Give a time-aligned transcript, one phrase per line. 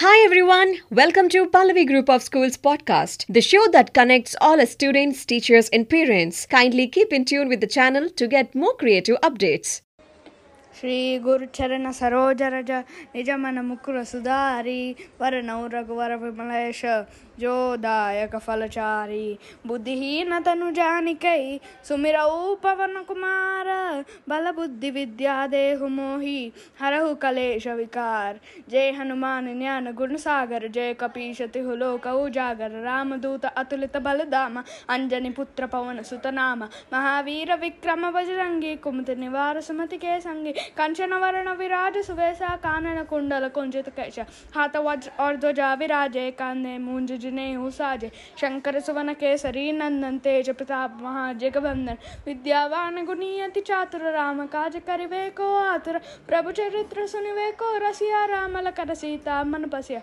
[0.00, 5.26] Hi everyone, welcome to Pallavi Group of Schools podcast, the show that connects all students,
[5.26, 6.46] teachers, and parents.
[6.46, 9.80] Kindly keep in tune with the channel to get more creative updates.
[10.78, 12.70] Shri श्रीगुरुचरणसरोजरज
[13.16, 16.82] निजमनमुकुरसुधारी वरणौ रघुवरविमलेश
[17.40, 23.66] जोदायक फलचारी। बुद्धिहीन तनु जानिकै, सुमिरौ पवन कुमार
[24.28, 31.42] बल बुद्धि विद्या देहु मोहि, हरहु कलेश विकार। जय हनुमान ज्ञान गुण सागर, जय कपीश
[31.42, 38.76] तिहु लोक उजागर। राम दूत अतुलित बल धाम अंजनी पुत्र पवन सुतनाम। महावीर विक्रम बजरंगी,
[38.76, 44.18] कुमति निवार सुमति के संगी। कंचन वरण विराज सुवेशा कानन कुंडल कुंजित कैश
[44.54, 50.98] हाथ वज्र और ध्वजा विराजे कांधे मूंज जिने साजे शंकर सुवन केसरी नंदन तेज प्रताप
[51.02, 58.56] महाजगवंदन विद्यावान गुणीयति चातुर राम काज करिवे को आतुर प्रभु चरित्र सुनिवे को रसिया राम
[58.58, 60.00] लकर सीता मन बसिया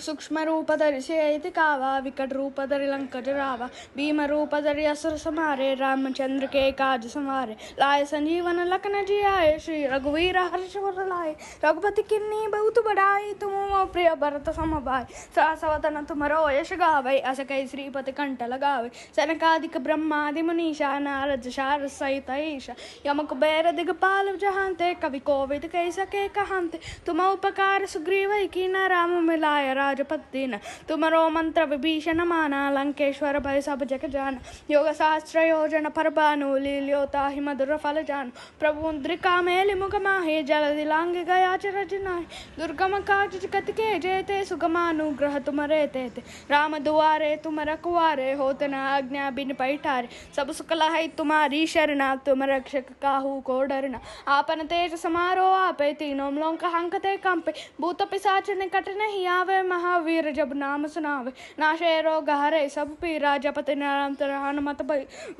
[0.00, 5.74] सूक्ष्म रूप धरि से कावा विकट रूप धरि लंक जरावा भीम रूप धरि असुर समारे
[5.74, 8.94] रामचंद्र के काज संवारे। लाए संजीवन लखन
[9.26, 13.52] आए श्री रघुवीर हर्षवर लाए रघुपति किन्नी बहुत बड़ाई, तुम
[13.92, 20.42] प्रिय भरत सम भाई सहसवतन तुमरो यश गावे अस कई श्रीपति कंठ लगावे। सनकादिक ब्रह्मादि
[20.42, 22.74] मुनीषा, नारद शार सहित ईशा।
[23.06, 29.10] यम कुबेर दिगपाल जहांते कवि कोविद कह सके कहांते तुम उपकार सुग्रीव की न राम
[29.24, 30.58] मिलाय राजपति न
[30.88, 34.38] तुमरो मंत्र विभीषण माना लंकेश्वर भय सब जग जान।
[34.70, 40.74] योग शास्त्र योजन पर बानु लील्योता मधुर फल जान। प्रभु मुद्रिका मेलि मुख माहे, जल
[40.76, 42.24] दिलांग गया चरज नाहि।
[42.58, 48.74] दुर्गम काज कत के जेते सुगमानुग्रह तुम रेते ते राम दुआरे तुम रखवारे होत न
[48.74, 54.94] आज्ञा बिन पैठारे। सब सुकला है तुम्हारी शरणा, तुम रक्षक काहू को डरना। आपन तेज
[54.94, 61.32] समारोह आपे, तीनों लोक हंकते कंपे। भूत पिसाच निकट नहीं आवे महावीर जब नाम सुनावे
[61.58, 64.82] नाशे रोग हरे, सब पीरा जपति निरंतर हनुमत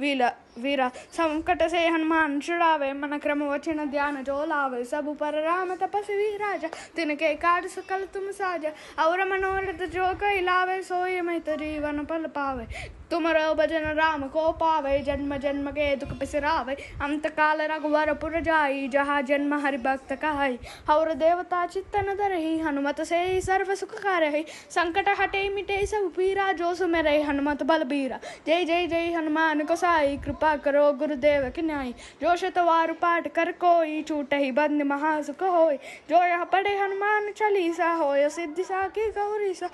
[0.00, 5.75] वीला, वीरा, संकट से हनुमान छुड़ावे, मन क्रम वचन ध्यान जो लावे। सब पर राम
[5.76, 12.04] तपस्वी राजा, तिनके काट सकल तुम साजा। और मनोरथ जो कई लावे सोई में जीवन
[12.04, 12.66] पल पावे।
[13.10, 18.88] तुमरो भजन राम को पावे, जन्म जन्म के दुख पिसरावे। अंत काल रघुवर पुर जाई,
[18.88, 20.58] जहाँ जन्म हरि भक्त कहाई।
[20.91, 26.74] और देवता चित्तन धरही, हनुमत से सर्व सुख करही। संकट हटे मिटे सब पीरा, जो
[26.74, 31.92] सुमेरे हनुमत बल बीरा। जय जय जय हनुमान को साई कृपा करो गुरुदेव की न्याय।
[32.22, 35.78] जो शतवार पाठ कर कोई छूट ही बंद महासुख होय
[36.10, 39.68] जो यह पढ़े हनुमान चालीसा होय सिद्धि सा की गौरी सा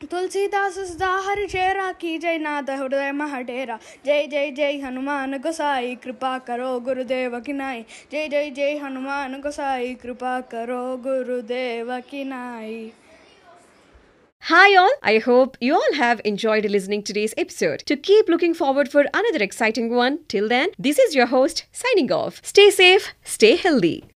[0.00, 6.38] तुलसीदास सदा हरि चेरा की जय नाथ हृदय महडेरा जय जय जय हनुमान गोसाई कृपा
[6.46, 12.80] करो गुरुदेव की नाई जय जय जय हनुमान गोसाई कृपा करो गुरुदेव की नाई
[14.42, 17.82] Hi all, I hope you all have enjoyed listening today's episode.
[17.90, 22.10] To keep looking forward for another exciting one, till then, this is your host signing
[22.10, 22.40] off.
[22.42, 24.09] Stay safe, stay healthy.